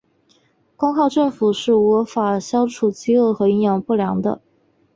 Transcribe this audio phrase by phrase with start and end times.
[0.75, 4.41] 光靠政府是无法消除饥饿和营养不良的。